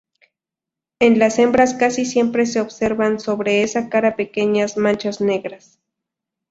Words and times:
En 0.99 1.19
las 1.19 1.37
hembras 1.37 1.75
casi 1.75 2.05
siempre 2.05 2.47
se 2.47 2.59
observan 2.59 3.19
sobre 3.19 3.61
esa 3.61 3.87
cara 3.87 4.15
pequeñas 4.15 4.75
manchas 4.75 5.21
negras. 5.21 5.79